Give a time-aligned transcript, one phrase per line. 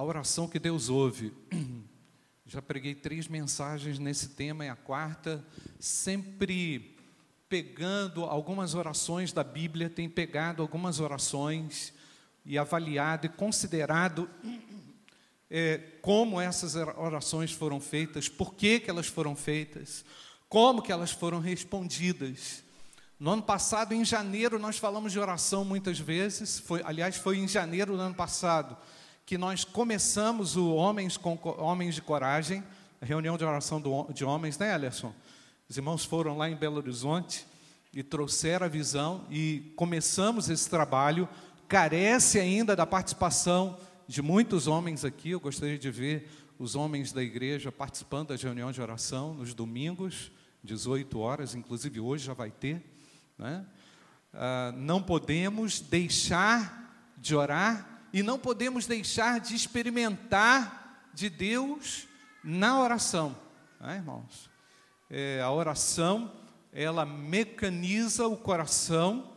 [0.00, 1.30] a oração que Deus ouve.
[2.46, 5.44] Já preguei três mensagens nesse tema, é a quarta,
[5.78, 6.96] sempre
[7.50, 11.92] pegando algumas orações da Bíblia, tem pegado algumas orações
[12.46, 14.26] e avaliado e considerado
[15.50, 20.02] é, como essas orações foram feitas, por que, que elas foram feitas,
[20.48, 22.64] como que elas foram respondidas.
[23.18, 27.46] No ano passado, em janeiro, nós falamos de oração muitas vezes, foi, aliás, foi em
[27.46, 28.78] janeiro do ano passado,
[29.30, 32.64] que nós começamos o Homens, com, Homens de Coragem,
[33.00, 35.14] a reunião de oração do, de homens, né, Alisson?
[35.68, 37.46] Os irmãos foram lá em Belo Horizonte
[37.94, 41.28] e trouxeram a visão e começamos esse trabalho.
[41.68, 45.30] Carece ainda da participação de muitos homens aqui.
[45.30, 50.32] Eu gostaria de ver os homens da igreja participando das reuniões de oração nos domingos,
[50.64, 52.82] 18 horas, inclusive hoje já vai ter.
[53.38, 53.64] Né?
[54.34, 62.06] Ah, não podemos deixar de orar e não podemos deixar de experimentar de Deus
[62.42, 63.36] na oração,
[63.80, 64.50] né, irmãos?
[65.08, 66.32] É, a oração,
[66.72, 69.32] ela mecaniza o coração,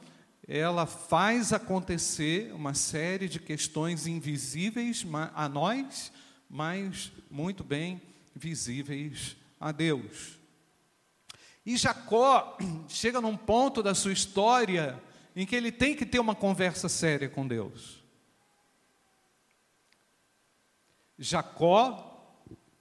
[0.48, 6.12] ela faz acontecer uma série de questões invisíveis a nós,
[6.50, 8.02] mas muito bem
[8.36, 10.38] visíveis a Deus.
[11.66, 12.58] E Jacó
[12.90, 15.02] chega num ponto da sua história
[15.36, 18.03] em que ele tem que ter uma conversa séria com Deus.
[21.24, 22.36] Jacó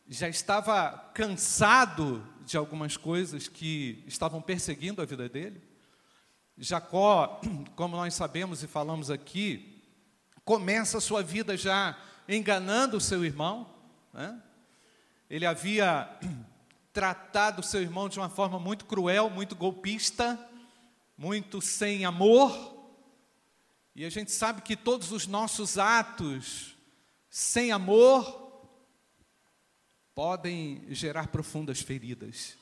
[0.09, 5.63] já estava cansado de algumas coisas que estavam perseguindo a vida dele.
[6.59, 7.41] Jacó,
[7.77, 9.81] como nós sabemos e falamos aqui,
[10.45, 11.97] começa a sua vida já
[12.29, 13.73] enganando o seu irmão.
[14.13, 14.43] Né?
[15.31, 16.11] Ele havia
[16.93, 20.37] tratado seu irmão de uma forma muito cruel, muito golpista,
[21.17, 22.77] muito sem amor.
[23.95, 26.72] E a gente sabe que todos os nossos atos
[27.35, 28.69] sem amor,
[30.15, 32.59] podem gerar profundas feridas.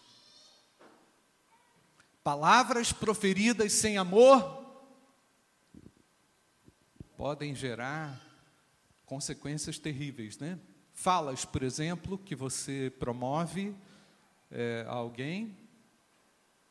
[2.22, 4.65] Palavras proferidas sem amor
[7.17, 8.25] podem gerar
[9.05, 10.56] consequências terríveis, né?
[10.93, 13.75] Falas, por exemplo, que você promove
[14.53, 15.59] é, a alguém,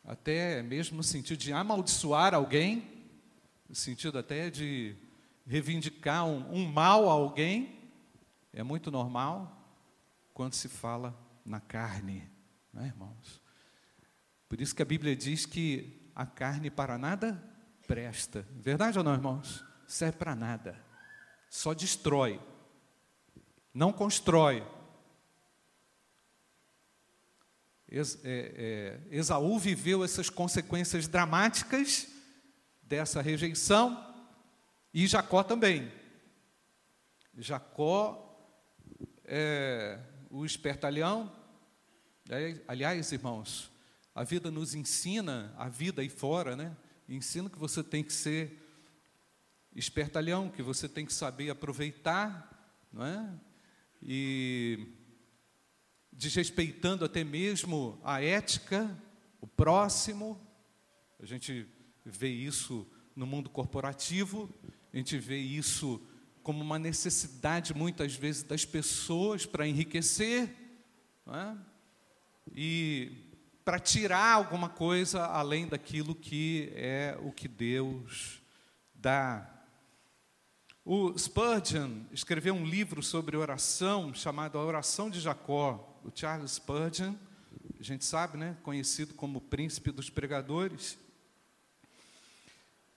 [0.05, 3.09] até mesmo no sentido de amaldiçoar alguém,
[3.67, 4.95] no sentido até de
[5.45, 7.77] reivindicar um, um mal a alguém,
[8.53, 9.55] é muito normal
[10.33, 12.29] quando se fala na carne,
[12.73, 13.41] não é, irmãos?
[14.47, 17.41] Por isso que a Bíblia diz que a carne para nada
[17.87, 18.45] presta.
[18.51, 19.63] Verdade ou não, irmãos?
[19.87, 20.83] Serve para nada.
[21.49, 22.41] Só destrói.
[23.73, 24.65] Não constrói.
[27.91, 32.07] É, é, Esaú viveu essas consequências dramáticas
[32.83, 34.15] dessa rejeição
[34.93, 35.91] e Jacó também.
[37.37, 38.28] Jacó
[39.29, 41.31] é, o espertalhão.
[42.67, 43.71] Aliás, irmãos,
[44.13, 46.75] a vida nos ensina, a vida aí fora, né?
[47.07, 48.59] Ensina que você tem que ser
[49.75, 53.39] espertalhão, que você tem que saber aproveitar, não é?
[54.01, 54.87] E
[56.11, 58.99] desrespeitando até mesmo a ética,
[59.39, 60.41] o próximo.
[61.19, 61.67] A gente
[62.03, 64.49] vê isso no mundo corporativo,
[64.91, 66.01] a gente vê isso
[66.49, 70.49] como uma necessidade, muitas vezes, das pessoas para enriquecer
[71.27, 71.55] é?
[72.51, 73.11] e
[73.63, 78.41] para tirar alguma coisa além daquilo que é o que Deus
[78.95, 79.47] dá.
[80.83, 86.01] O Spurgeon escreveu um livro sobre oração chamado A Oração de Jacó.
[86.03, 87.13] O Charles Spurgeon,
[87.79, 90.97] a gente sabe, né, conhecido como o príncipe dos pregadores,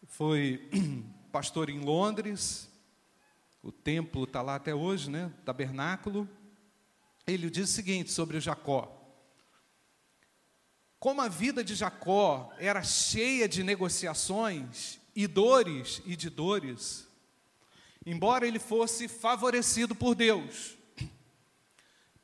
[0.06, 0.70] foi
[1.30, 2.71] pastor em Londres,
[3.62, 5.32] o templo está lá até hoje, né?
[5.44, 6.28] Tabernáculo.
[7.26, 8.92] Ele diz o seguinte sobre Jacó:
[10.98, 17.06] Como a vida de Jacó era cheia de negociações e dores e de dores,
[18.04, 20.76] embora ele fosse favorecido por Deus,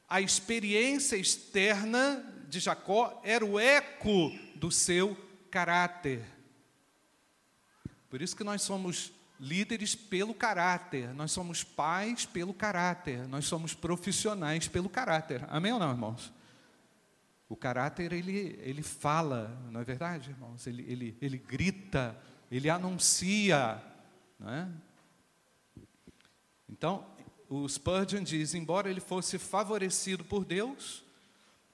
[0.09, 5.17] a experiência externa de Jacó era o eco do seu
[5.51, 6.25] caráter.
[8.11, 13.75] Por isso que nós somos líderes pelo caráter, nós somos pais pelo caráter, nós somos
[13.75, 15.45] profissionais pelo caráter.
[15.49, 16.33] Amém ou não, irmãos?
[17.49, 20.67] O caráter, ele, ele fala, não é verdade, irmãos?
[20.67, 22.17] Ele, ele, ele grita,
[22.51, 23.83] ele anuncia.
[24.39, 24.69] Não é?
[26.69, 27.07] Então,
[27.49, 31.03] o Spurgeon diz: embora ele fosse favorecido por Deus,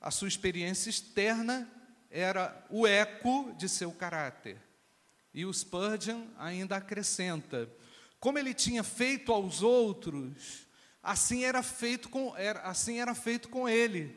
[0.00, 1.68] a sua experiência externa
[2.10, 4.56] era o eco de seu caráter.
[5.34, 7.68] E o Spurgeon ainda acrescenta:
[8.20, 10.68] como ele tinha feito aos outros,
[11.02, 14.16] assim era feito com, era, assim era feito com ele.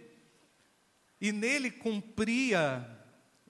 [1.19, 2.87] E nele cumpria,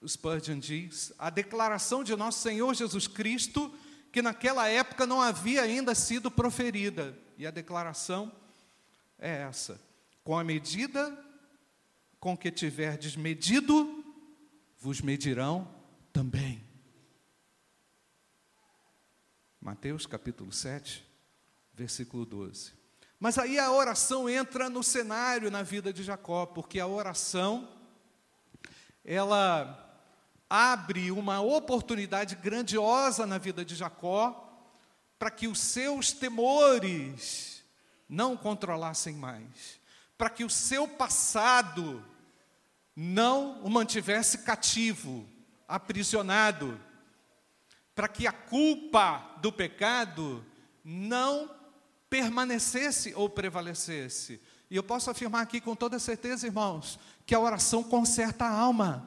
[0.04, 3.72] Spurgeon diz, a declaração de nosso Senhor Jesus Cristo,
[4.10, 7.16] que naquela época não havia ainda sido proferida.
[7.36, 8.32] E a declaração
[9.18, 9.78] é essa:
[10.24, 11.16] com a medida
[12.18, 14.02] com que tiverdes medido,
[14.80, 15.68] vos medirão
[16.12, 16.67] também.
[19.68, 21.06] Mateus capítulo 7,
[21.74, 22.72] versículo 12.
[23.20, 27.68] Mas aí a oração entra no cenário na vida de Jacó, porque a oração
[29.04, 30.02] ela
[30.48, 34.58] abre uma oportunidade grandiosa na vida de Jacó
[35.18, 37.62] para que os seus temores
[38.08, 39.78] não controlassem mais,
[40.16, 42.02] para que o seu passado
[42.96, 45.28] não o mantivesse cativo,
[45.68, 46.80] aprisionado,
[47.98, 50.46] para que a culpa do pecado
[50.84, 51.50] não
[52.08, 54.40] permanecesse ou prevalecesse.
[54.70, 56.96] E eu posso afirmar aqui com toda certeza, irmãos,
[57.26, 59.04] que a oração conserta a alma.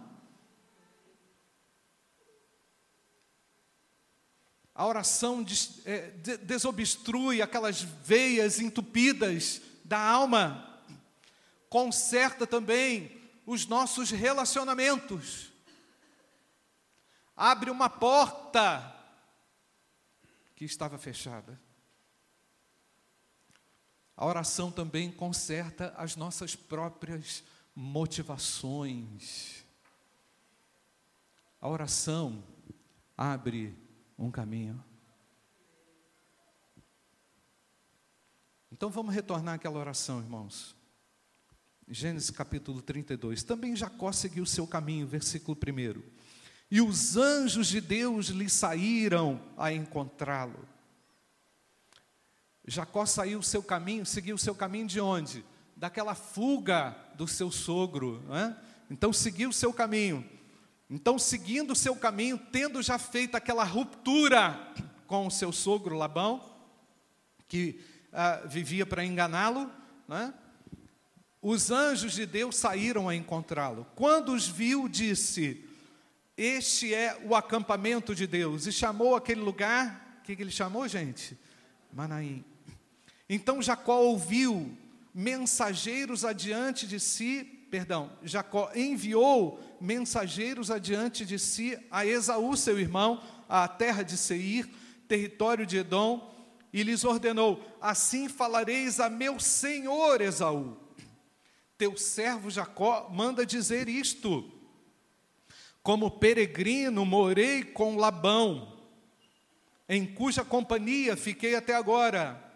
[4.75, 6.09] A oração des, é,
[6.41, 10.81] desobstrui aquelas veias entupidas da alma,
[11.69, 15.50] conserta também os nossos relacionamentos,
[17.41, 18.95] abre uma porta
[20.55, 21.59] que estava fechada.
[24.15, 27.43] A oração também conserta as nossas próprias
[27.73, 29.65] motivações.
[31.59, 32.43] A oração
[33.17, 33.75] abre
[34.19, 34.83] um caminho.
[38.71, 40.75] Então vamos retornar àquela oração, irmãos.
[41.87, 43.41] Gênesis capítulo 32.
[43.41, 46.20] Também Jacó seguiu seu caminho, versículo 1.
[46.71, 50.65] E os anjos de Deus lhe saíram a encontrá-lo.
[52.65, 55.43] Jacó saiu o seu caminho, seguiu o seu caminho de onde?
[55.75, 58.23] Daquela fuga do seu sogro.
[58.29, 58.55] Né?
[58.89, 60.25] Então seguiu o seu caminho.
[60.89, 64.59] Então, seguindo o seu caminho, tendo já feito aquela ruptura
[65.07, 66.53] com o seu sogro Labão,
[67.47, 67.79] que
[68.11, 69.71] ah, vivia para enganá-lo,
[70.05, 70.33] né?
[71.41, 73.87] os anjos de Deus saíram a encontrá-lo.
[73.95, 75.65] Quando os viu, disse:
[76.43, 78.65] Este é o acampamento de Deus.
[78.65, 81.37] E chamou aquele lugar, o que, que ele chamou, gente?
[81.93, 82.43] Manaim.
[83.29, 84.75] Então Jacó ouviu
[85.13, 93.21] mensageiros adiante de si, perdão, Jacó enviou mensageiros adiante de si a Esaú, seu irmão,
[93.47, 94.67] à terra de Seir,
[95.07, 96.27] território de Edom,
[96.73, 100.75] e lhes ordenou: Assim falareis a meu senhor Esaú.
[101.77, 104.59] Teu servo Jacó manda dizer isto:
[105.83, 108.77] Como peregrino morei com Labão,
[109.89, 112.51] em cuja companhia fiquei até agora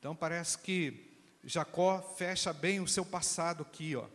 [0.00, 1.10] então parece que
[1.44, 4.06] Jacó fecha bem o seu passado aqui, ó.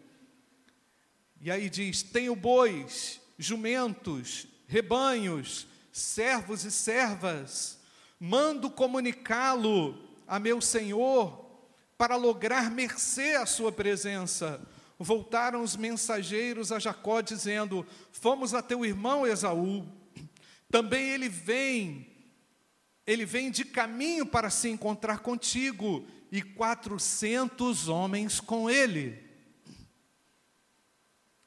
[1.39, 7.79] E aí diz: Tenho bois, jumentos, rebanhos, servos e servas,
[8.19, 9.95] mando comunicá-lo
[10.27, 11.45] a meu senhor
[11.99, 14.59] para lograr mercê à sua presença.
[14.97, 19.85] Voltaram os mensageiros a Jacó dizendo: Fomos a teu irmão Esaú.
[20.69, 22.15] Também ele vem
[23.05, 29.23] ele vem de caminho para se encontrar contigo, e quatrocentos homens com ele.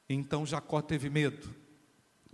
[0.07, 1.53] Então Jacó teve medo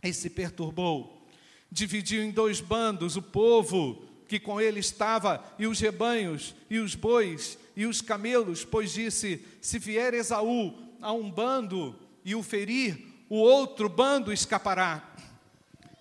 [0.01, 1.27] e se perturbou.
[1.71, 6.95] Dividiu em dois bandos o povo que com ele estava, e os rebanhos, e os
[6.95, 12.97] bois, e os camelos, pois disse: Se vier Esaú a um bando e o ferir,
[13.29, 15.03] o outro bando escapará.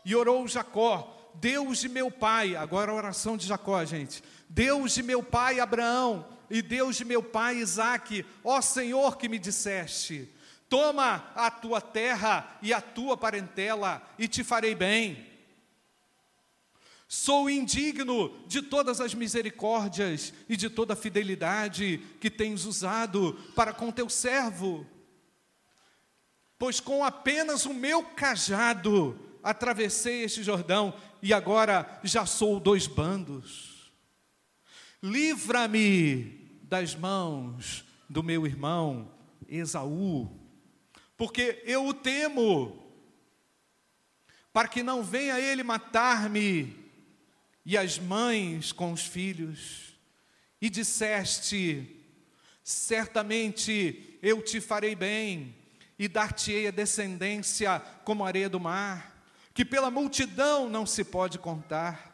[0.05, 4.23] E orou Jacó, Deus de meu pai, agora a oração de Jacó, gente.
[4.49, 9.39] Deus de meu pai Abraão e Deus de meu pai Isaque, ó Senhor que me
[9.39, 10.33] disseste:
[10.69, 15.34] Toma a tua terra e a tua parentela e te farei bem.
[17.15, 23.73] Sou indigno de todas as misericórdias e de toda a fidelidade que tens usado para
[23.73, 24.85] com teu servo.
[26.59, 30.93] Pois com apenas o meu cajado atravessei este Jordão
[31.23, 33.93] e agora já sou dois bandos.
[35.01, 39.09] Livra-me das mãos do meu irmão
[39.49, 40.29] Esaú,
[41.17, 42.93] porque eu o temo,
[44.53, 46.83] para que não venha ele matar-me
[47.65, 49.95] e as mães com os filhos.
[50.61, 52.05] E disseste:
[52.63, 55.55] certamente eu te farei bem
[55.99, 59.15] e dar-te-ei a descendência como a areia do mar
[59.55, 62.13] que pela multidão não se pode contar.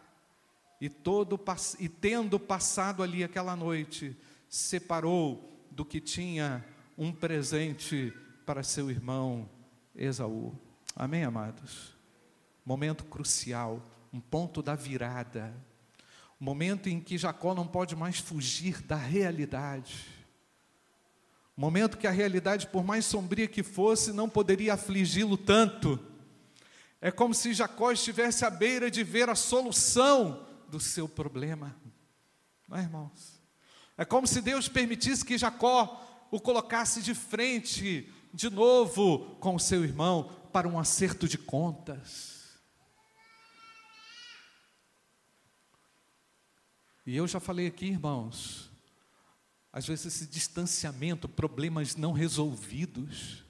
[0.79, 1.41] E, todo,
[1.79, 4.17] e tendo passado ali aquela noite,
[4.49, 6.65] separou do que tinha
[6.97, 8.13] um presente
[8.47, 9.49] para seu irmão
[9.95, 10.55] Esaú.
[10.95, 11.95] Amém, amados?
[12.65, 15.55] Momento crucial, um ponto da virada,
[16.39, 20.07] momento em que Jacó não pode mais fugir da realidade.
[21.57, 26.01] Momento que a realidade, por mais sombria que fosse, não poderia afligi-lo tanto.
[27.01, 31.77] É como se Jacó estivesse à beira de ver a solução do seu problema.
[32.67, 33.41] Não é, irmãos?
[33.97, 39.61] É como se Deus permitisse que Jacó o colocasse de frente de novo com o
[39.61, 42.40] seu irmão para um acerto de contas.
[47.11, 48.71] E eu já falei aqui, irmãos,
[49.73, 53.43] às vezes esse distanciamento, problemas não resolvidos,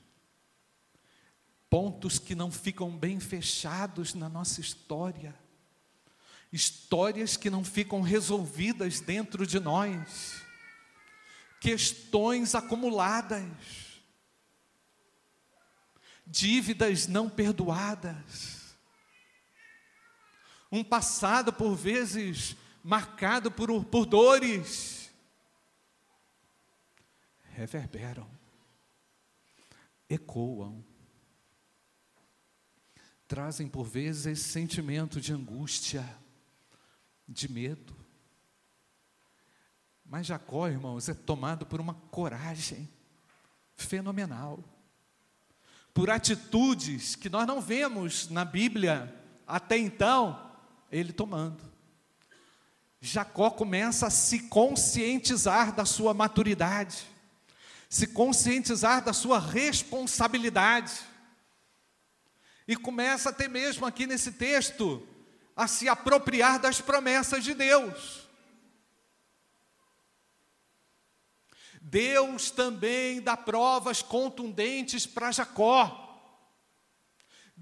[1.68, 5.38] pontos que não ficam bem fechados na nossa história,
[6.50, 10.40] histórias que não ficam resolvidas dentro de nós,
[11.60, 14.00] questões acumuladas,
[16.26, 18.74] dívidas não perdoadas,
[20.72, 25.10] um passado por vezes marcado por, por dores,
[27.50, 28.28] reverberam,
[30.08, 30.84] ecoam,
[33.28, 36.04] trazem por vezes esse sentimento de angústia,
[37.28, 37.94] de medo.
[40.04, 42.88] Mas Jacó, irmãos, é tomado por uma coragem
[43.76, 44.58] fenomenal,
[45.94, 49.14] por atitudes que nós não vemos na Bíblia
[49.46, 50.50] até então,
[50.90, 51.69] ele tomando.
[53.00, 57.06] Jacó começa a se conscientizar da sua maturidade,
[57.88, 60.92] se conscientizar da sua responsabilidade,
[62.68, 65.06] e começa até mesmo aqui nesse texto
[65.56, 68.28] a se apropriar das promessas de Deus.
[71.80, 76.09] Deus também dá provas contundentes para Jacó.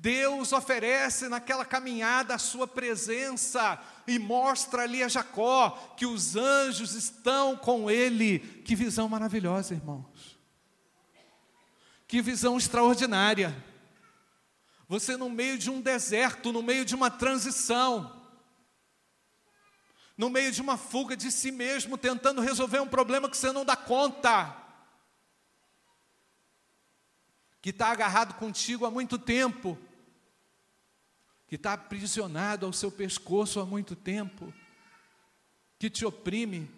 [0.00, 6.94] Deus oferece naquela caminhada a sua presença e mostra ali a Jacó que os anjos
[6.94, 8.38] estão com ele.
[8.38, 10.38] Que visão maravilhosa, irmãos.
[12.06, 13.52] Que visão extraordinária.
[14.86, 18.24] Você no meio de um deserto, no meio de uma transição,
[20.16, 23.64] no meio de uma fuga de si mesmo, tentando resolver um problema que você não
[23.64, 24.56] dá conta,
[27.60, 29.76] que está agarrado contigo há muito tempo,
[31.48, 34.52] que está aprisionado ao seu pescoço há muito tempo,
[35.78, 36.68] que te oprime,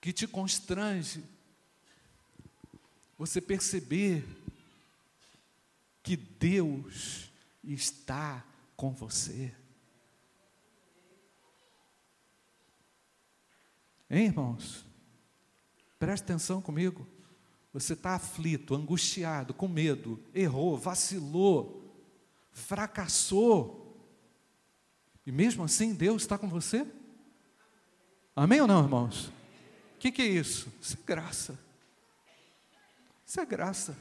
[0.00, 1.22] que te constrange,
[3.18, 4.24] você perceber
[6.02, 7.30] que Deus
[7.62, 8.42] está
[8.74, 9.54] com você.
[14.08, 14.86] Hein, irmãos?
[15.98, 17.06] Preste atenção comigo.
[17.74, 21.79] Você está aflito, angustiado, com medo, errou, vacilou,
[22.60, 23.80] fracassou.
[25.26, 26.86] E mesmo assim, Deus está com você?
[28.36, 29.26] Amém ou não, irmãos?
[29.94, 30.72] O que, que é isso?
[30.80, 31.58] Isso é graça.
[33.26, 33.96] Isso é graça.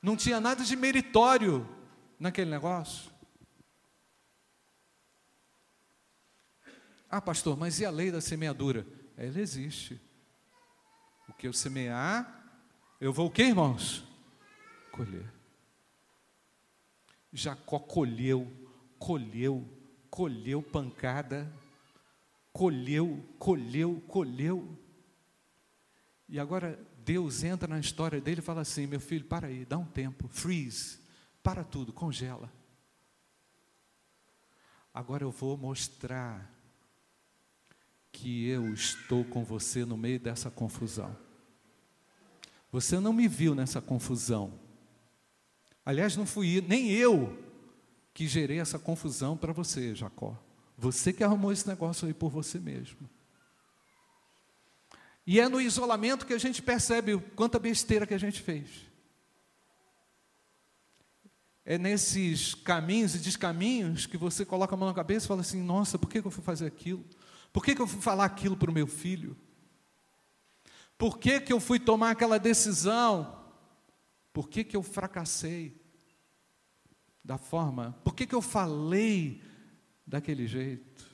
[0.00, 1.68] Não tinha nada de meritório
[2.18, 3.10] naquele negócio.
[7.10, 8.86] Ah, pastor, mas e a lei da semeadura?
[9.16, 10.00] Ela existe.
[11.28, 12.60] O que eu semear,
[13.00, 14.07] eu vou o quê, irmãos?
[14.98, 15.32] Colher.
[17.32, 18.50] Jacó colheu,
[18.98, 19.66] colheu,
[20.10, 21.52] colheu pancada,
[22.52, 24.76] colheu, colheu, colheu.
[26.28, 29.78] E agora Deus entra na história dele e fala assim: meu filho, para aí, dá
[29.78, 30.98] um tempo, freeze,
[31.42, 32.52] para tudo, congela.
[34.92, 36.52] Agora eu vou mostrar
[38.10, 41.16] que eu estou com você no meio dessa confusão.
[42.72, 44.58] Você não me viu nessa confusão,
[45.88, 47.34] Aliás, não fui nem eu
[48.12, 50.38] que gerei essa confusão para você, Jacó.
[50.76, 53.08] Você que arrumou esse negócio aí por você mesmo.
[55.26, 58.68] E é no isolamento que a gente percebe quanta besteira que a gente fez.
[61.64, 65.62] É nesses caminhos e descaminhos que você coloca a mão na cabeça e fala assim:
[65.62, 67.02] nossa, por que eu fui fazer aquilo?
[67.50, 69.34] Por que eu fui falar aquilo para o meu filho?
[70.98, 73.37] Por que, que eu fui tomar aquela decisão?
[74.38, 75.84] Por que, que eu fracassei
[77.24, 77.98] da forma?
[78.04, 79.42] Por que, que eu falei
[80.06, 81.04] daquele jeito?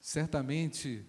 [0.00, 1.06] Certamente,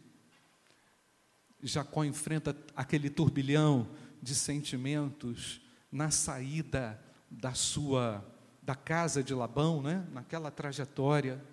[1.59, 3.89] Jacó enfrenta aquele turbilhão
[4.21, 5.59] de sentimentos
[5.91, 8.23] na saída da sua
[8.61, 10.07] da casa de Labão, né?
[10.11, 11.43] naquela trajetória.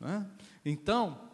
[0.00, 0.28] Né?
[0.64, 1.30] Então,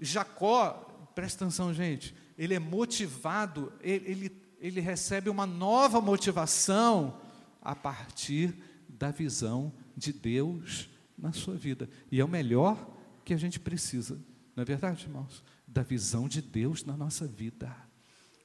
[0.00, 0.72] Jacó,
[1.14, 7.20] presta atenção, gente, ele é motivado, ele, ele, ele recebe uma nova motivação
[7.60, 8.54] a partir
[8.88, 11.86] da visão de Deus na sua vida.
[12.10, 14.18] E é o melhor que a gente precisa,
[14.56, 15.44] não é verdade, irmãos?
[15.68, 17.76] Da visão de Deus na nossa vida.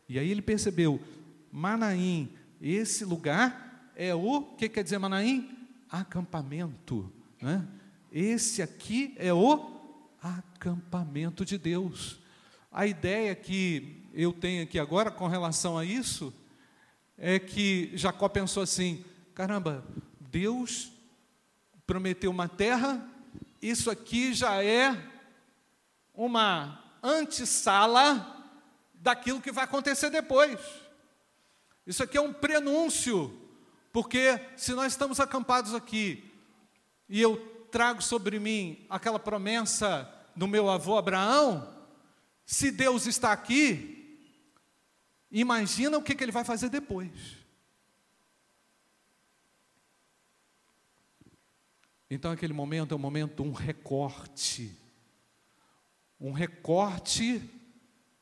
[0.09, 0.99] E aí ele percebeu,
[1.49, 5.57] Manaim, esse lugar é o, que quer dizer Manaim?
[5.89, 7.09] Acampamento.
[7.41, 7.65] Né?
[8.11, 9.71] Esse aqui é o
[10.21, 12.24] acampamento de Deus.
[12.77, 16.33] A ideia que eu tenho aqui agora com relação a isso
[17.17, 19.81] é que Jacó pensou assim: caramba,
[20.19, 20.91] Deus
[21.87, 23.09] prometeu uma terra,
[23.61, 24.93] isso aqui já é
[26.13, 28.45] uma antessala
[28.95, 30.59] daquilo que vai acontecer depois.
[31.87, 33.39] Isso aqui é um prenúncio,
[33.93, 36.29] porque se nós estamos acampados aqui
[37.07, 37.37] e eu
[37.71, 41.73] trago sobre mim aquela promessa do meu avô Abraão,
[42.45, 44.29] se Deus está aqui,
[45.31, 47.11] imagina o que, que ele vai fazer depois.
[52.09, 54.71] Então, aquele momento é um momento, um recorte.
[56.19, 57.41] Um recorte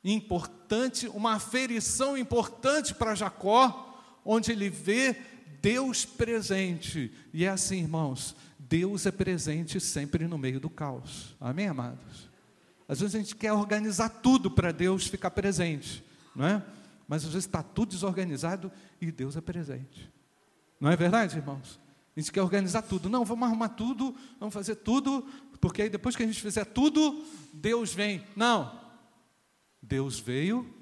[0.04, 5.16] importante, uma aferição importante para Jacó, onde ele vê
[5.62, 7.14] Deus presente.
[7.34, 11.36] E é assim, irmãos, Deus é presente sempre no meio do caos.
[11.40, 12.33] Amém, amados?
[12.88, 16.04] Às vezes a gente quer organizar tudo para Deus ficar presente,
[16.36, 16.64] não é?
[17.08, 20.12] Mas às vezes está tudo desorganizado e Deus é presente.
[20.80, 21.80] Não é verdade, irmãos?
[22.16, 23.10] A gente quer organizar tudo.
[23.10, 25.26] Não, vamos arrumar tudo, vamos fazer tudo,
[25.60, 27.24] porque aí depois que a gente fizer tudo,
[27.54, 28.24] Deus vem.
[28.36, 28.80] Não.
[29.82, 30.74] Deus veio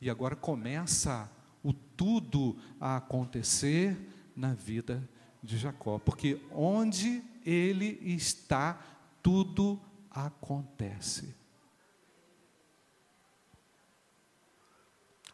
[0.00, 1.30] e agora começa
[1.62, 3.96] o tudo a acontecer
[4.36, 5.08] na vida
[5.42, 8.80] de Jacó, porque onde ele está,
[9.22, 9.80] tudo
[10.16, 11.34] acontece.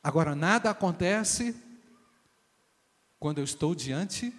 [0.03, 1.55] Agora, nada acontece
[3.21, 4.35] quando eu estou diante,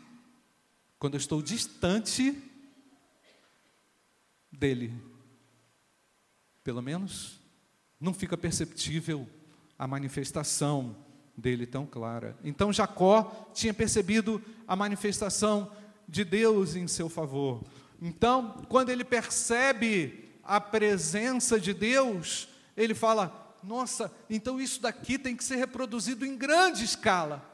[0.99, 2.37] quando eu estou distante
[4.51, 4.93] dele.
[6.63, 7.39] Pelo menos
[7.99, 9.27] não fica perceptível
[9.79, 10.97] a manifestação
[11.37, 12.37] dele tão clara.
[12.43, 15.71] Então Jacó tinha percebido a manifestação
[16.07, 17.63] de Deus em seu favor.
[18.01, 25.35] Então, quando ele percebe a presença de Deus, ele fala: Nossa, então isso daqui tem
[25.35, 27.49] que ser reproduzido em grande escala.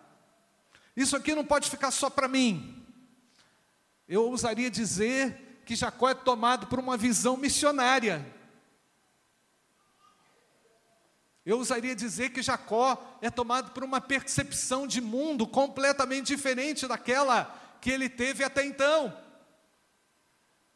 [0.95, 2.85] Isso aqui não pode ficar só para mim.
[4.07, 8.25] Eu ousaria dizer que Jacó é tomado por uma visão missionária.
[11.45, 17.55] Eu ousaria dizer que Jacó é tomado por uma percepção de mundo completamente diferente daquela
[17.79, 19.15] que ele teve até então.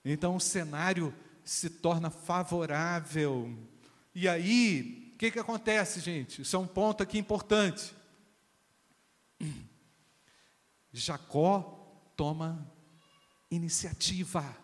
[0.05, 3.53] Então o cenário se torna favorável.
[4.13, 6.41] E aí, o que, que acontece, gente?
[6.41, 7.93] Isso é um ponto aqui importante.
[10.91, 12.71] Jacó toma
[13.49, 14.55] iniciativa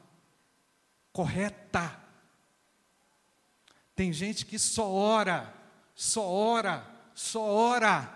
[1.11, 1.99] correta.
[3.95, 5.59] Tem gente que só ora
[5.99, 8.09] só ora, só ora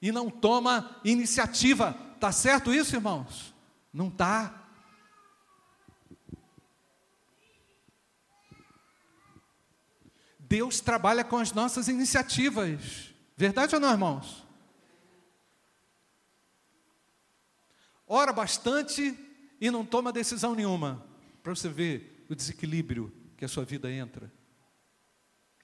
[0.00, 1.92] e não toma iniciativa.
[2.20, 3.52] Tá certo isso, irmãos?
[3.92, 4.65] Não tá.
[10.48, 13.14] Deus trabalha com as nossas iniciativas.
[13.36, 14.46] Verdade ou não, irmãos?
[18.06, 19.18] Ora bastante
[19.60, 21.04] e não toma decisão nenhuma.
[21.42, 24.32] Para você ver o desequilíbrio que a sua vida entra.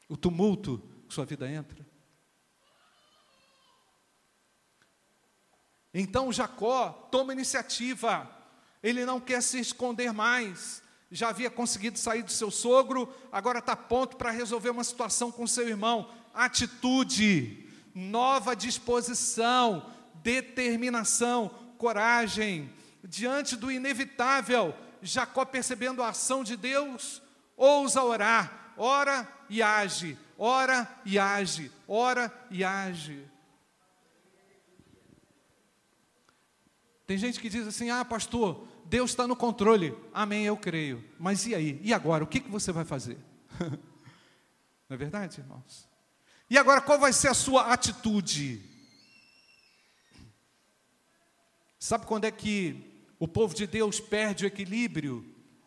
[0.08, 1.86] O tumulto sua vida entra.
[5.94, 8.30] Então Jacó toma iniciativa,
[8.82, 13.76] ele não quer se esconder mais, já havia conseguido sair do seu sogro, agora está
[13.76, 16.10] pronto para resolver uma situação com seu irmão.
[16.32, 19.86] Atitude, nova disposição,
[20.22, 22.72] determinação, coragem,
[23.04, 27.20] diante do inevitável, Jacó percebendo a ação de Deus,
[27.56, 33.22] ousa orar, ora e age, ora e age, ora e age.
[37.06, 39.96] Tem gente que diz assim: ah, pastor, Deus está no controle.
[40.12, 41.02] Amém, eu creio.
[41.18, 41.80] Mas e aí?
[41.82, 42.22] E agora?
[42.22, 43.16] O que, que você vai fazer?
[44.86, 45.88] Não é verdade, irmãos?
[46.50, 48.62] E agora, qual vai ser a sua atitude?
[51.78, 55.24] Sabe quando é que o povo de Deus perde o equilíbrio?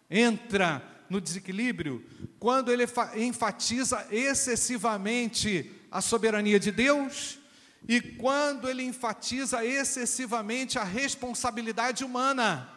[0.07, 2.05] Entra no desequilíbrio,
[2.37, 2.85] quando ele
[3.15, 7.39] enfatiza excessivamente a soberania de Deus
[7.87, 12.74] e quando ele enfatiza excessivamente a responsabilidade humana.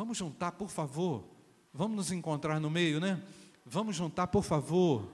[0.00, 1.28] Vamos juntar, por favor.
[1.74, 3.22] Vamos nos encontrar no meio, né?
[3.66, 5.12] Vamos juntar, por favor,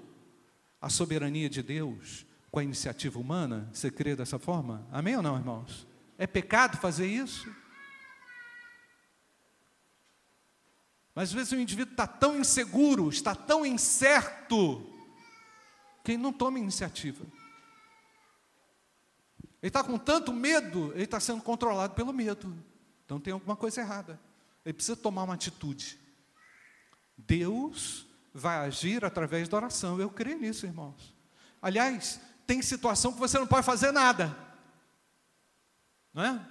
[0.81, 3.69] a soberania de Deus com a iniciativa humana.
[3.73, 4.87] Você crê dessa forma?
[4.93, 5.89] Amém ou não, irmãos?
[6.17, 7.53] É pecado fazer isso?
[11.17, 14.89] Mas às vezes o indivíduo está tão inseguro, está tão incerto,
[16.05, 17.25] que ele não toma iniciativa.
[19.61, 22.57] Ele está com tanto medo, ele está sendo controlado pelo medo.
[23.05, 24.25] Então tem alguma coisa errada.
[24.67, 25.97] Ele precisa tomar uma atitude.
[27.17, 30.01] Deus vai agir através da oração.
[30.01, 31.15] Eu creio nisso, irmãos.
[31.63, 34.37] Aliás, tem situação que você não pode fazer nada.
[36.13, 36.47] Não é?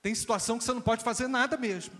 [0.00, 1.94] Tem situação que você não pode fazer nada mesmo.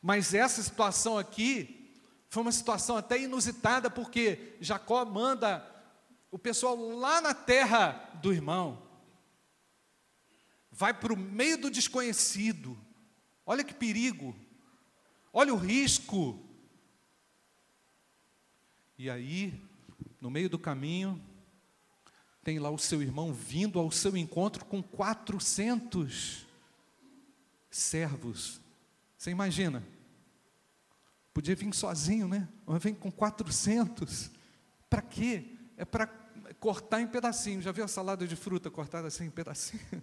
[0.00, 1.92] Mas essa situação aqui
[2.28, 5.68] foi uma situação até inusitada, porque Jacó manda
[6.30, 8.86] o pessoal lá na terra do irmão,
[10.70, 12.85] vai para o meio do desconhecido.
[13.46, 14.34] Olha que perigo,
[15.32, 16.42] olha o risco.
[18.98, 19.62] E aí,
[20.20, 21.22] no meio do caminho,
[22.42, 26.46] tem lá o seu irmão vindo ao seu encontro com 400
[27.70, 28.60] servos.
[29.16, 29.82] Você imagina?
[31.32, 32.48] Podia vir sozinho, né?
[32.64, 34.30] Mas vem com 400.
[34.88, 35.44] Para quê?
[35.76, 36.06] É para
[36.58, 37.64] cortar em pedacinhos.
[37.64, 39.82] Já viu a salada de fruta cortada assim em pedacinho?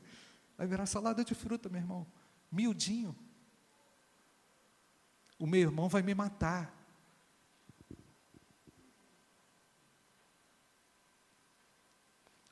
[0.58, 2.08] Vai virar salada de fruta, meu irmão.
[2.51, 3.15] Miudinho.
[5.43, 6.73] O meu irmão vai me matar.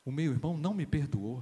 [0.04, 1.42] O meu irmão não me perdoou.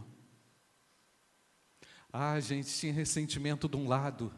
[2.14, 4.32] Ah, gente, tinha ressentimento de um lado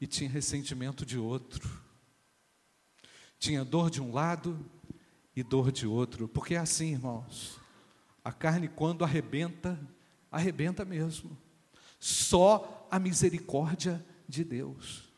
[0.00, 1.68] e tinha ressentimento de outro.
[3.38, 4.64] Tinha dor de um lado
[5.36, 7.60] e dor de outro, porque é assim, irmãos.
[8.24, 9.78] A carne, quando arrebenta,
[10.32, 11.36] arrebenta mesmo.
[11.98, 15.09] Só a misericórdia de Deus.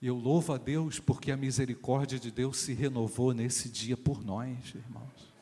[0.00, 4.22] E eu louvo a Deus porque a misericórdia de Deus se renovou nesse dia por
[4.22, 5.34] nós, irmãos.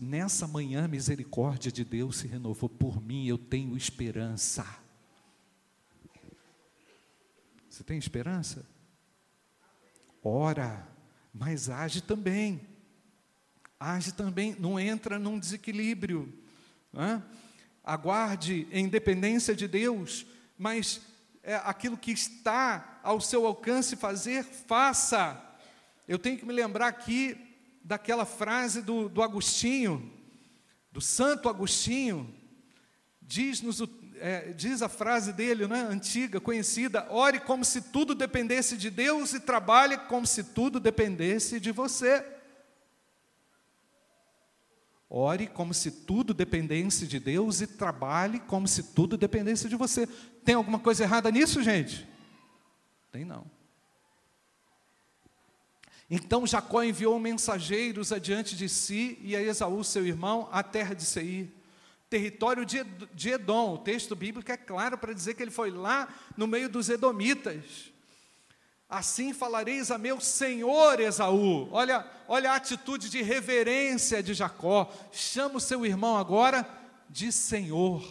[0.00, 4.64] nessa manhã, a misericórdia de Deus se renovou por mim, eu tenho esperança.
[7.68, 8.64] Você tem esperança?
[10.22, 10.86] Ora,
[11.34, 12.60] mas age também.
[13.80, 16.32] Age também, não entra num desequilíbrio.
[16.92, 17.20] Né?
[17.82, 20.24] Aguarde em dependência de Deus,
[20.56, 21.00] mas
[21.42, 25.40] é, aquilo que está ao seu alcance fazer, faça.
[26.06, 27.36] Eu tenho que me lembrar aqui
[27.82, 30.12] daquela frase do, do Agostinho,
[30.92, 32.32] do Santo Agostinho,
[33.20, 33.80] diz-nos
[34.22, 39.34] é, diz a frase dele, né, antiga, conhecida: ore como se tudo dependesse de Deus
[39.34, 42.24] e trabalhe como se tudo dependesse de você.
[45.14, 50.06] Ore como se tudo dependesse de Deus e trabalhe como se tudo dependesse de você.
[50.42, 52.08] Tem alguma coisa errada nisso, gente?
[53.10, 53.44] Tem não.
[56.08, 61.04] Então Jacó enviou mensageiros adiante de si e a Esaú, seu irmão, à terra de
[61.04, 61.52] Seir
[62.08, 63.74] território de Edom.
[63.74, 67.91] O texto bíblico é claro para dizer que ele foi lá no meio dos edomitas.
[68.92, 71.66] Assim falareis a meu senhor Esaú.
[71.72, 74.92] Olha, olha a atitude de reverência de Jacó.
[75.10, 76.68] Chama o seu irmão agora
[77.08, 78.06] de senhor.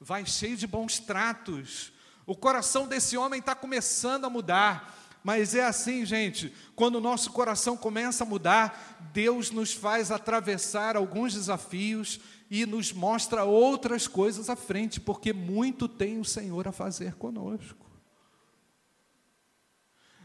[0.00, 1.92] Vai cheio de bons tratos.
[2.24, 4.96] O coração desse homem está começando a mudar.
[5.22, 10.96] Mas é assim, gente, quando o nosso coração começa a mudar, Deus nos faz atravessar
[10.96, 12.20] alguns desafios
[12.50, 17.83] e nos mostra outras coisas à frente, porque muito tem o Senhor a fazer conosco.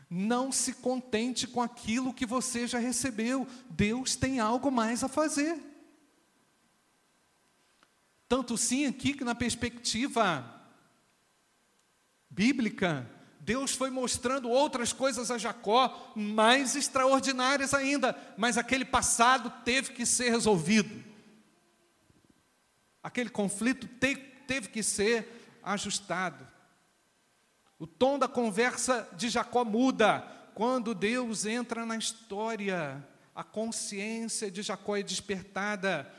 [0.10, 5.62] Não se contente com aquilo que você já recebeu, Deus tem algo mais a fazer.
[8.28, 10.60] Tanto sim aqui que na perspectiva
[12.30, 19.94] bíblica, Deus foi mostrando outras coisas a Jacó, mais extraordinárias ainda, mas aquele passado teve
[19.94, 21.04] que ser resolvido.
[23.02, 26.48] Aquele conflito te, teve que ser ajustado.
[27.80, 30.20] O tom da conversa de Jacó muda
[30.54, 33.08] quando Deus entra na história.
[33.34, 36.12] A consciência de Jacó é despertada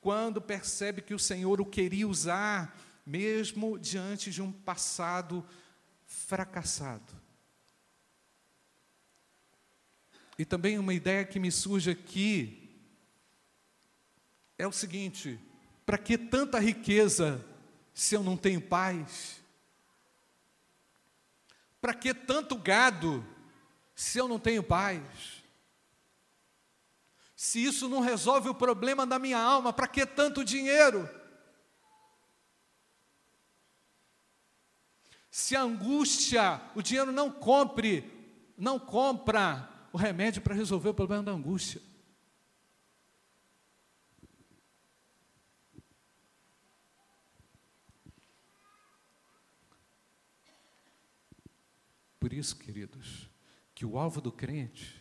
[0.00, 5.44] quando percebe que o Senhor o queria usar, mesmo diante de um passado
[6.06, 7.12] fracassado.
[10.38, 12.80] E também uma ideia que me surge aqui
[14.56, 15.36] é o seguinte:
[15.84, 17.44] para que tanta riqueza
[17.92, 19.37] se eu não tenho paz?
[21.80, 23.24] Para que tanto gado
[23.94, 25.02] se eu não tenho paz?
[27.36, 31.08] Se isso não resolve o problema da minha alma, para que tanto dinheiro?
[35.30, 41.22] Se a angústia, o dinheiro não compre, não compra o remédio para resolver o problema
[41.22, 41.80] da angústia.
[52.18, 53.28] Por isso, queridos,
[53.74, 55.00] que o alvo do crente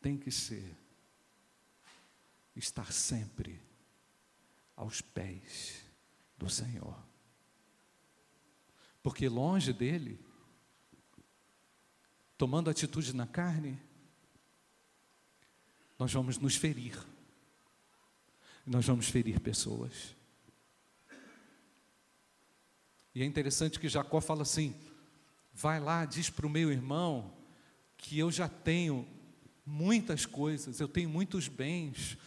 [0.00, 0.76] tem que ser
[2.56, 3.60] estar sempre
[4.76, 5.82] aos pés
[6.38, 6.96] do Senhor.
[9.02, 10.18] Porque longe dele,
[12.38, 13.78] tomando atitude na carne,
[15.98, 16.98] nós vamos nos ferir.
[18.66, 20.16] Nós vamos ferir pessoas.
[23.14, 24.74] E é interessante que Jacó fala assim:
[25.52, 27.32] vai lá, diz para o meu irmão
[27.96, 29.06] que eu já tenho
[29.64, 32.18] muitas coisas, eu tenho muitos bens.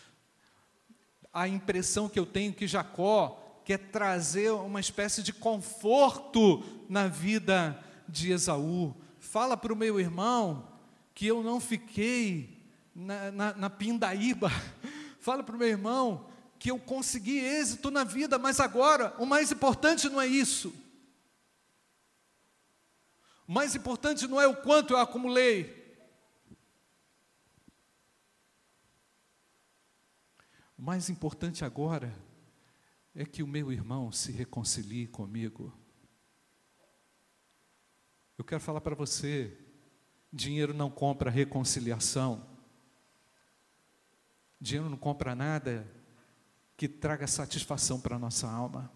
[1.34, 7.78] A impressão que eu tenho que Jacó quer trazer uma espécie de conforto na vida
[8.08, 8.96] de Esaú.
[9.20, 10.72] Fala para o meu irmão
[11.14, 12.64] que eu não fiquei
[12.96, 14.50] na, na, na pindaíba.
[15.20, 16.26] Fala para o meu irmão
[16.60, 20.74] que eu consegui êxito na vida, mas agora o mais importante não é isso.
[23.48, 25.78] O mais importante não é o quanto eu acumulei,
[30.78, 32.16] O mais importante agora
[33.16, 35.74] é que o meu irmão se reconcilie comigo.
[38.38, 39.58] Eu quero falar para você:
[40.32, 42.48] dinheiro não compra reconciliação,
[44.62, 45.92] dinheiro não compra nada
[46.78, 48.90] que traga satisfação para a nossa alma.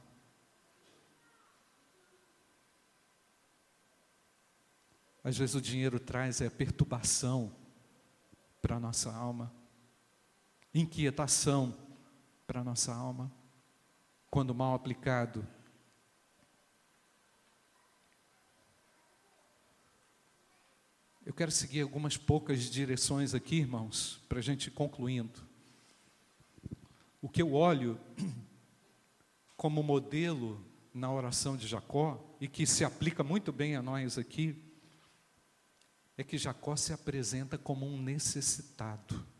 [5.23, 7.51] Às vezes o dinheiro traz é perturbação
[8.61, 9.51] para a nossa alma
[10.73, 11.77] inquietação
[12.47, 13.31] para a nossa alma,
[14.29, 15.45] quando mal aplicado.
[21.25, 25.50] Eu quero seguir algumas poucas direções aqui, irmãos, para a gente ir concluindo.
[27.21, 27.99] O que eu olho
[29.55, 34.55] como modelo na oração de Jacó, e que se aplica muito bem a nós aqui,
[36.17, 39.31] é que Jacó se apresenta como um necessitado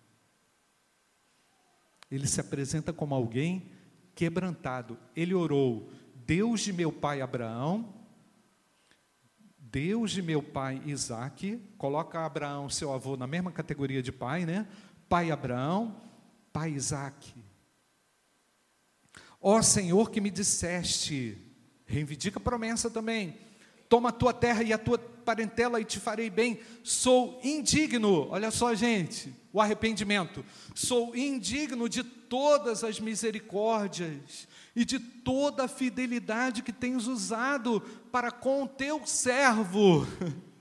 [2.12, 3.72] ele se apresenta como alguém
[4.13, 5.00] quebrantado.
[5.15, 7.94] Ele orou: Deus de meu pai Abraão,
[9.58, 14.67] Deus de meu pai Isaac, coloca Abraão, seu avô, na mesma categoria de pai, né?
[15.08, 15.96] Pai Abraão,
[16.52, 17.40] pai Isaac.
[19.41, 21.38] Ó Senhor que me disseste,
[21.86, 23.36] reivindica a promessa também,
[23.89, 26.60] toma a tua terra e a tua parentela e te farei bem.
[26.84, 30.45] Sou indigno, olha só, gente, o arrependimento.
[30.75, 38.32] Sou indigno de todas as misericórdias e de toda a fidelidade que tens usado para
[38.32, 40.08] com o teu servo.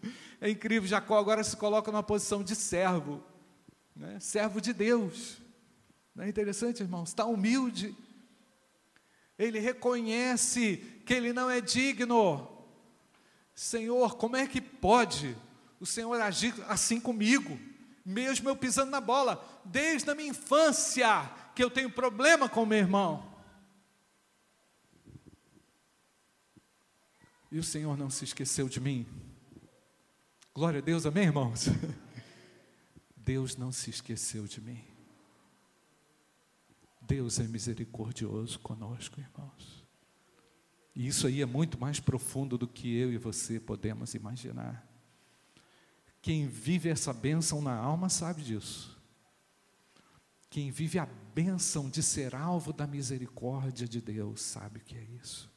[0.43, 3.23] É incrível, Jacó agora se coloca numa posição de servo,
[3.95, 4.17] né?
[4.21, 5.37] servo de Deus.
[6.15, 7.11] Não é interessante, irmãos?
[7.11, 7.95] Está humilde.
[9.41, 12.49] Ele reconhece que ele não é digno.
[13.55, 15.37] Senhor, como é que pode
[15.81, 17.59] o Senhor agir assim comigo?
[18.05, 22.79] mesmo eu pisando na bola, desde a minha infância, que eu tenho problema com meu
[22.79, 23.29] irmão.
[27.51, 29.07] E o Senhor não se esqueceu de mim.
[30.55, 31.67] Glória a Deus, amém, irmãos?
[33.17, 34.85] Deus não se esqueceu de mim.
[37.11, 39.85] Deus é misericordioso conosco, irmãos.
[40.95, 44.87] E isso aí é muito mais profundo do que eu e você podemos imaginar.
[46.23, 48.97] Quem vive essa bênção na alma sabe disso.
[50.49, 55.03] Quem vive a bênção de ser alvo da misericórdia de Deus sabe o que é
[55.21, 55.51] isso.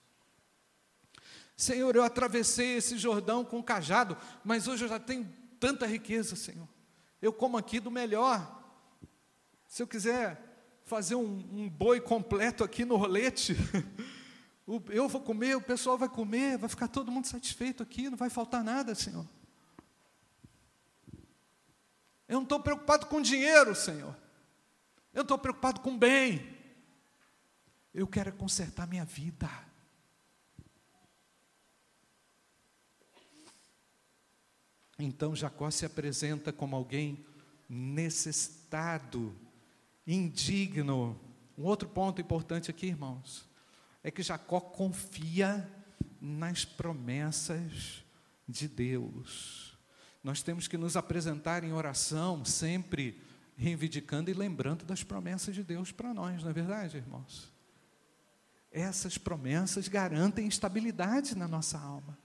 [1.55, 6.67] Senhor, eu atravessei esse Jordão com cajado, mas hoje eu já tenho tanta riqueza, Senhor.
[7.21, 8.59] Eu como aqui do melhor.
[9.67, 10.52] Se eu quiser
[10.93, 13.55] fazer um, um boi completo aqui no rolete,
[14.91, 18.29] eu vou comer, o pessoal vai comer, vai ficar todo mundo satisfeito aqui, não vai
[18.29, 19.27] faltar nada, Senhor.
[22.27, 24.15] Eu não estou preocupado com dinheiro, Senhor.
[25.11, 26.55] Eu estou preocupado com bem.
[27.91, 29.49] Eu quero consertar minha vida.
[34.99, 37.25] Então Jacó se apresenta como alguém
[37.67, 39.35] necessitado,
[40.05, 41.19] indigno.
[41.57, 43.47] Um outro ponto importante aqui, irmãos,
[44.03, 45.69] é que Jacó confia
[46.19, 48.03] nas promessas
[48.47, 49.77] de Deus.
[50.23, 53.21] Nós temos que nos apresentar em oração, sempre
[53.55, 57.53] reivindicando e lembrando das promessas de Deus para nós, não é verdade, irmãos?
[58.73, 62.17] essas promessas garantem estabilidade na nossa alma.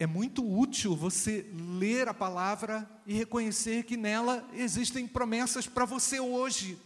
[0.00, 1.44] É muito útil você
[1.76, 6.78] ler a palavra e reconhecer que nela existem promessas para você hoje.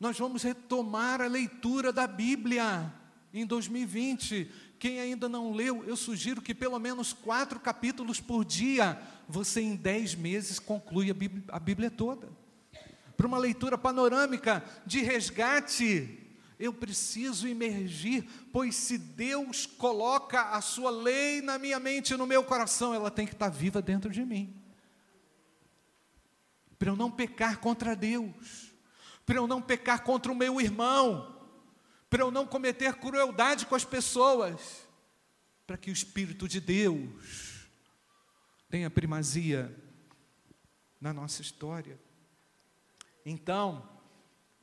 [0.00, 2.92] Nós vamos retomar a leitura da Bíblia
[3.32, 4.50] em 2020.
[4.76, 9.76] Quem ainda não leu, eu sugiro que pelo menos quatro capítulos por dia, você em
[9.76, 12.28] dez meses conclui a Bíblia, a Bíblia toda.
[13.16, 16.19] Para uma leitura panorâmica de resgate,
[16.60, 22.26] eu preciso emergir, pois se Deus coloca a sua lei na minha mente e no
[22.26, 24.54] meu coração, ela tem que estar viva dentro de mim.
[26.78, 28.74] Para eu não pecar contra Deus,
[29.24, 31.34] para eu não pecar contra o meu irmão,
[32.10, 34.86] para eu não cometer crueldade com as pessoas,
[35.66, 37.68] para que o Espírito de Deus
[38.68, 39.74] tenha primazia
[41.00, 41.98] na nossa história.
[43.24, 43.88] Então,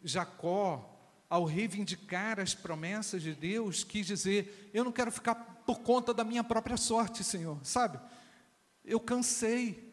[0.04, 0.97] Jacó
[1.30, 6.24] ao reivindicar as promessas de Deus, quis dizer: eu não quero ficar por conta da
[6.24, 8.00] minha própria sorte, Senhor, sabe?
[8.84, 9.86] Eu cansei.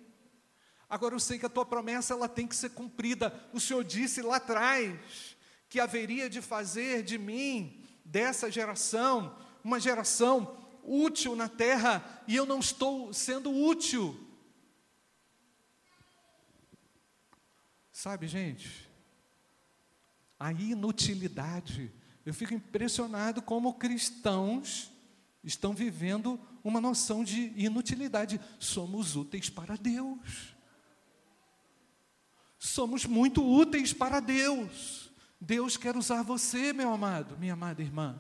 [0.89, 3.35] Agora eu sei que a tua promessa ela tem que ser cumprida.
[3.53, 5.37] O Senhor disse lá atrás
[5.69, 12.47] que haveria de fazer de mim, dessa geração, uma geração útil na terra, e eu
[12.47, 14.21] não estou sendo útil.
[17.91, 18.84] Sabe, gente?
[20.39, 21.93] A inutilidade.
[22.25, 24.91] Eu fico impressionado como cristãos
[25.43, 28.41] estão vivendo uma noção de inutilidade.
[28.59, 30.55] Somos úteis para Deus.
[32.59, 35.11] Somos muito úteis para Deus.
[35.41, 38.19] Deus quer usar você, meu amado, minha amada irmã.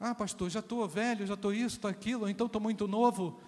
[0.00, 3.40] Ah, pastor, já estou velho, já estou isso, estou aquilo, então estou muito novo.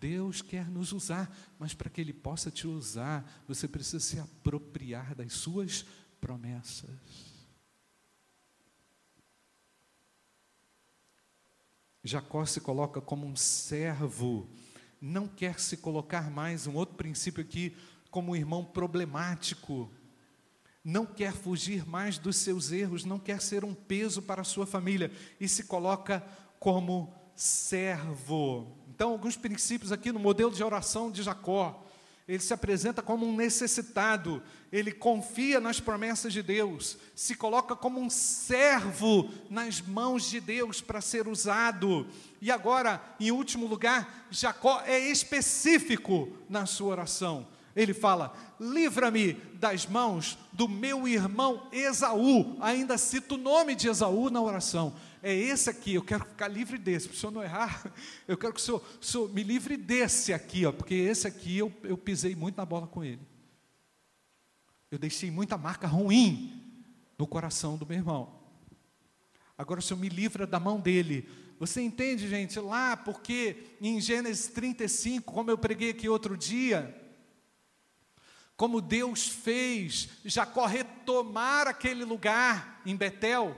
[0.00, 5.14] Deus quer nos usar, mas para que Ele possa te usar, você precisa se apropriar
[5.14, 5.84] das suas
[6.18, 6.90] promessas.
[12.02, 14.48] Jacó se coloca como um servo,
[14.98, 17.76] não quer se colocar mais, um outro princípio aqui,
[18.10, 19.90] como um irmão problemático,
[20.82, 24.66] não quer fugir mais dos seus erros, não quer ser um peso para a sua
[24.66, 26.26] família, e se coloca
[26.58, 28.79] como servo.
[29.00, 31.86] Então, alguns princípios aqui no modelo de oração de Jacó.
[32.28, 37.98] Ele se apresenta como um necessitado, ele confia nas promessas de Deus, se coloca como
[37.98, 42.06] um servo nas mãos de Deus para ser usado.
[42.42, 47.48] E agora, em último lugar, Jacó é específico na sua oração.
[47.74, 52.56] Ele fala: livra-me das mãos do meu irmão Esaú.
[52.60, 56.78] Ainda cita o nome de Esaú na oração é esse aqui, eu quero ficar livre
[56.78, 57.92] desse, para o senhor não errar,
[58.26, 61.58] eu quero que o senhor, o senhor me livre desse aqui, ó, porque esse aqui
[61.58, 63.20] eu, eu pisei muito na bola com ele.
[64.90, 66.82] Eu deixei muita marca ruim
[67.18, 68.40] no coração do meu irmão.
[69.56, 71.28] Agora o senhor me livra da mão dele.
[71.58, 76.96] Você entende, gente, lá, porque em Gênesis 35, como eu preguei aqui outro dia,
[78.60, 83.56] como Deus fez Jacó retomar aquele lugar em Betel,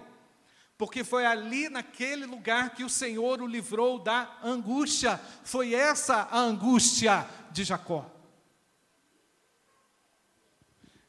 [0.78, 5.20] porque foi ali naquele lugar que o Senhor o livrou da angústia.
[5.42, 8.08] Foi essa a angústia de Jacó.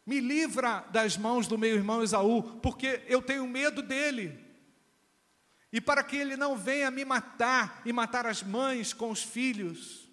[0.04, 4.44] Me livra das mãos do meu irmão Esaú, porque eu tenho medo dele.
[5.72, 10.10] E para que ele não venha me matar e matar as mães com os filhos.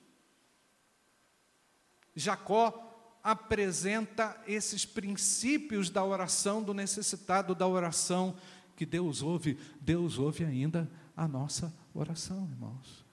[2.15, 2.90] Jacó
[3.23, 8.37] apresenta esses princípios da oração do necessitado, da oração
[8.77, 13.05] que Deus ouve, Deus ouve ainda a nossa oração, irmãos.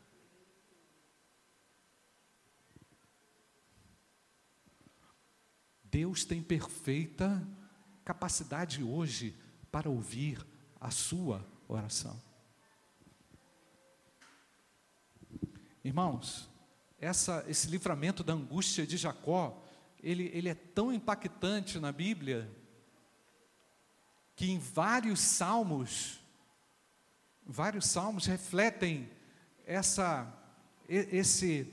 [5.83, 7.45] Deus tem perfeita
[8.05, 9.35] capacidade hoje
[9.71, 10.45] para ouvir
[10.79, 12.21] a sua oração.
[15.83, 16.49] Irmãos,
[16.99, 19.63] essa, esse livramento da angústia de Jacó,
[20.07, 22.49] ele, ele é tão impactante na Bíblia,
[24.37, 26.21] que em vários salmos,
[27.45, 29.09] vários salmos refletem
[29.65, 30.33] essa,
[30.87, 31.67] esse,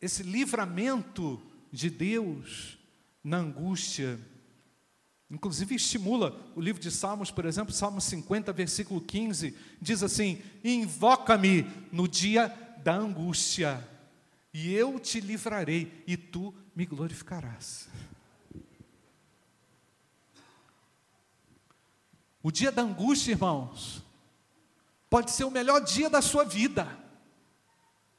[0.00, 2.78] esse livramento de Deus
[3.22, 4.16] na angústia.
[5.28, 11.62] Inclusive estimula o livro de Salmos, por exemplo, Salmo 50, versículo 15, diz assim: Invoca-me
[11.90, 12.46] no dia
[12.84, 13.84] da angústia,
[14.54, 17.88] e eu te livrarei, e tu me glorificarás.
[22.40, 24.00] O dia da angústia, irmãos,
[25.10, 26.86] pode ser o melhor dia da sua vida.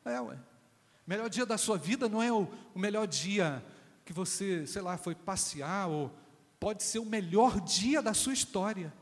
[0.04, 0.36] É, ué.
[0.36, 3.64] O melhor dia da sua vida não é o, o melhor dia
[4.04, 6.12] que você, sei lá, foi passear ou
[6.60, 8.94] pode ser o melhor dia da sua história.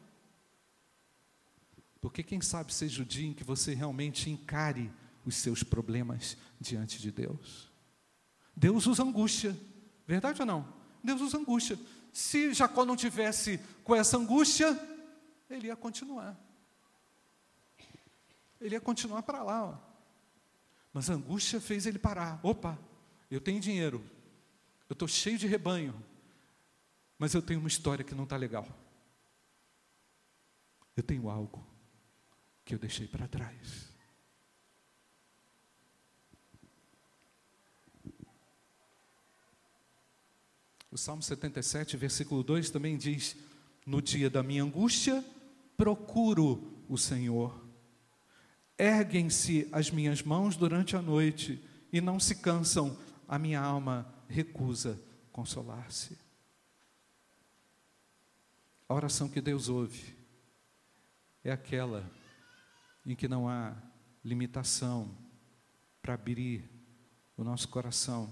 [2.00, 4.92] Porque quem sabe seja o dia em que você realmente encare
[5.26, 7.72] os seus problemas diante de Deus.
[8.56, 9.58] Deus usa angústia,
[10.06, 10.74] verdade ou não?
[11.04, 11.78] Deus usa angústia.
[12.12, 14.80] Se Jacó não tivesse com essa angústia,
[15.50, 16.40] ele ia continuar.
[18.62, 19.66] Ele ia continuar para lá.
[19.66, 19.78] Ó.
[20.94, 22.40] Mas a angústia fez ele parar.
[22.44, 22.78] Opa,
[23.30, 24.04] eu tenho dinheiro,
[24.88, 25.96] eu estou cheio de rebanho,
[27.18, 28.68] mas eu tenho uma história que não está legal.
[30.96, 31.66] Eu tenho algo
[32.64, 33.93] que eu deixei para trás.
[40.94, 43.36] O Salmo 77, versículo 2 também diz:
[43.84, 45.26] No dia da minha angústia,
[45.76, 47.68] procuro o Senhor.
[48.78, 51.60] Erguem-se as minhas mãos durante a noite
[51.92, 52.96] e não se cansam,
[53.28, 56.16] a minha alma recusa consolar-se.
[58.88, 60.16] A oração que Deus ouve
[61.44, 62.08] é aquela
[63.04, 63.76] em que não há
[64.24, 65.10] limitação
[66.04, 66.70] para abrir
[67.36, 68.32] o nosso coração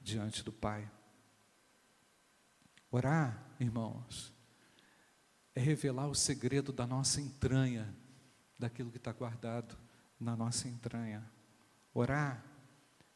[0.00, 0.90] diante do Pai.
[2.94, 4.32] Orar, irmãos,
[5.52, 7.92] é revelar o segredo da nossa entranha,
[8.56, 9.76] daquilo que está guardado
[10.20, 11.28] na nossa entranha.
[11.92, 12.46] Orar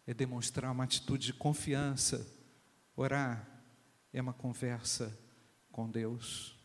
[0.04, 2.26] é demonstrar uma atitude de confiança.
[2.96, 3.48] Orar
[4.12, 5.16] é uma conversa
[5.70, 6.58] com Deus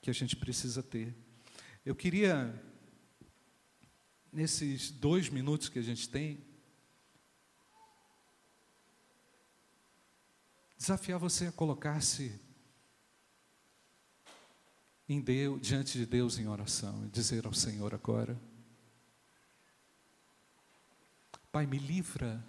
[0.00, 1.14] que a gente precisa ter.
[1.84, 2.52] Eu queria,
[4.32, 6.44] nesses dois minutos que a gente tem,
[10.76, 12.44] desafiar você a colocar-se
[15.08, 18.36] em Deus, diante de Deus em oração e dizer ao Senhor agora:
[21.52, 22.44] Pai, me livra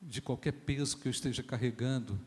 [0.00, 2.18] de qualquer peso que eu esteja carregando.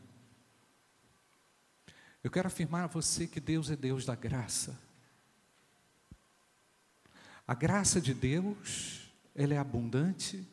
[2.22, 4.78] Eu quero afirmar a você que Deus é Deus da graça.
[7.46, 10.46] A graça de Deus, ela é abundante,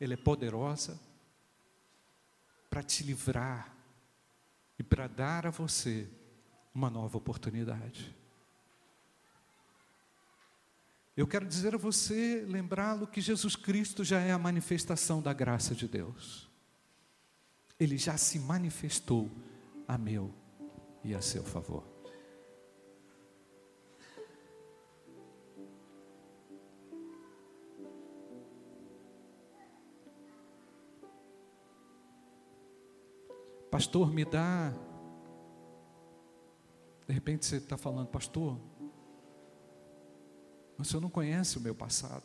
[0.00, 0.98] ela é poderosa
[2.68, 3.72] para te livrar
[4.78, 6.08] e para dar a você
[6.74, 8.14] uma nova oportunidade.
[11.14, 15.74] Eu quero dizer a você, lembrá-lo que Jesus Cristo já é a manifestação da graça
[15.74, 16.48] de Deus.
[17.78, 19.30] Ele já se manifestou
[19.86, 20.32] a meu
[21.04, 21.92] e a seu favor.
[33.70, 34.72] Pastor, me dá
[37.12, 38.58] de repente você está falando, pastor,
[40.78, 42.24] mas o senhor não conhece o meu passado.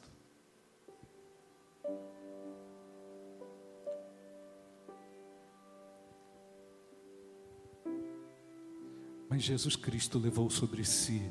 [9.29, 11.21] Mas Jesus Cristo levou sobre si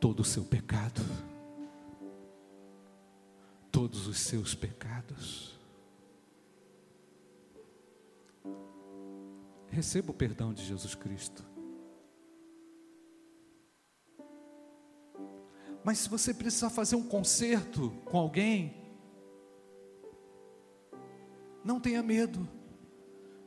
[0.00, 1.00] todo o seu pecado,
[3.70, 5.56] todos os seus pecados.
[9.70, 11.57] Receba o perdão de Jesus Cristo.
[15.88, 18.76] Mas se você precisar fazer um concerto com alguém,
[21.64, 22.46] não tenha medo.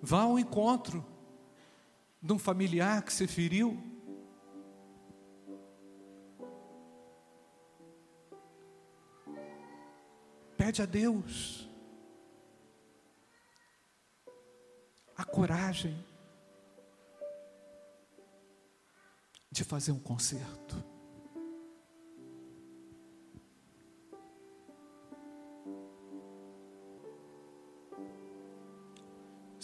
[0.02, 1.06] Vá ao encontro
[2.20, 3.80] de um familiar que você feriu.
[10.58, 11.70] Pede a Deus
[15.16, 16.04] a coragem
[19.52, 20.91] de fazer um concerto.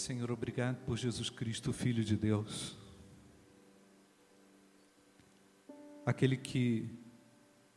[0.07, 2.77] Senhor, obrigado por Jesus Cristo, Filho de Deus.
[6.05, 6.89] Aquele que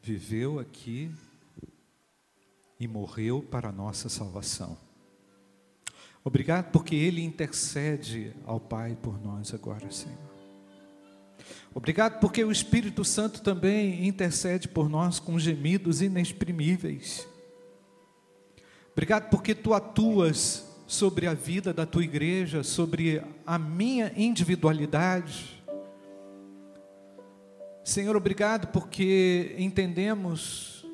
[0.01, 1.11] viveu aqui
[2.79, 4.79] e morreu para a nossa salvação.
[6.23, 10.17] Obrigado porque Ele intercede ao Pai por nós agora, Senhor.
[11.75, 17.27] Obrigado porque o Espírito Santo também intercede por nós com gemidos inexprimíveis.
[18.93, 25.63] Obrigado porque Tu atuas sobre a vida da tua igreja, sobre a minha individualidade.
[27.85, 30.85] Senhor, obrigado porque entendemos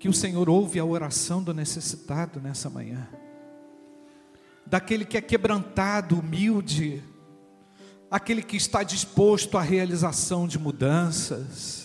[0.00, 3.08] que o Senhor ouve a oração do necessitado nessa manhã,
[4.66, 7.00] daquele que é quebrantado, humilde,
[8.10, 11.81] aquele que está disposto à realização de mudanças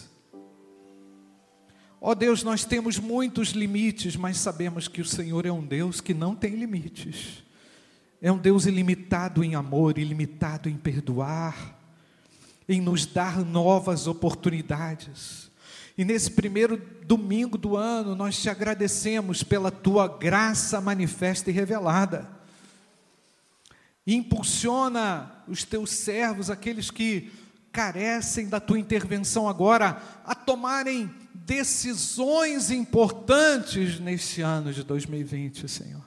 [2.08, 6.00] Ó oh Deus, nós temos muitos limites, mas sabemos que o Senhor é um Deus
[6.00, 7.44] que não tem limites.
[8.22, 11.78] é um Deus ilimitado em amor, ilimitado em perdoar,
[12.66, 15.52] em nos dar novas oportunidades.
[15.98, 22.26] E nesse primeiro domingo do ano, nós te agradecemos pela tua graça manifesta e revelada.
[24.06, 27.34] E impulsiona os teus servos, aqueles que
[27.70, 31.14] carecem da tua intervenção agora, a tomarem
[31.48, 36.06] decisões importantes neste ano de 2020, Senhor.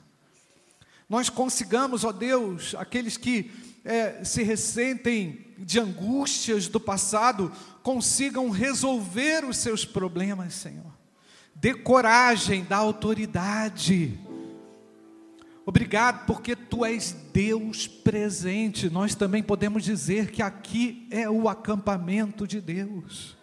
[1.08, 3.50] Nós consigamos, ó Deus, aqueles que
[3.82, 7.50] é, se ressentem de angústias do passado,
[7.82, 10.92] consigam resolver os seus problemas, Senhor.
[11.54, 14.20] Dê coragem, dá autoridade.
[15.64, 18.90] Obrigado, porque tu és Deus presente.
[18.90, 23.39] Nós também podemos dizer que aqui é o acampamento de Deus.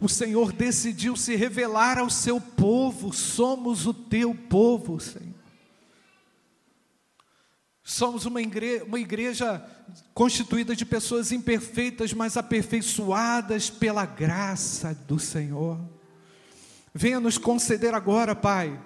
[0.00, 5.34] O Senhor decidiu se revelar ao seu povo, somos o teu povo, Senhor.
[7.82, 9.62] Somos uma igreja, uma igreja
[10.14, 15.78] constituída de pessoas imperfeitas, mas aperfeiçoadas pela graça do Senhor.
[16.94, 18.80] Venha nos conceder agora, Pai,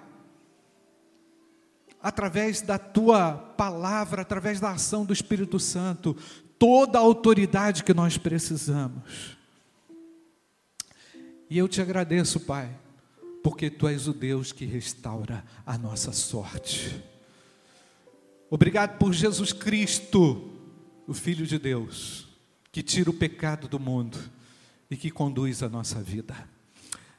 [2.02, 6.16] através da tua palavra, através da ação do Espírito Santo,
[6.58, 9.36] toda a autoridade que nós precisamos.
[11.48, 12.74] E eu te agradeço, Pai,
[13.42, 17.02] porque tu és o Deus que restaura a nossa sorte.
[18.50, 20.50] Obrigado por Jesus Cristo,
[21.06, 22.28] o Filho de Deus,
[22.72, 24.18] que tira o pecado do mundo
[24.90, 26.34] e que conduz a nossa vida.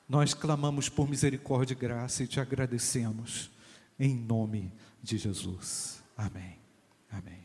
[0.08, 3.52] Nós clamamos por misericórdia e graça e te agradecemos,
[4.00, 4.72] em nome
[5.02, 6.04] de Jesus.
[6.16, 6.58] Amém.
[7.12, 7.45] Amém.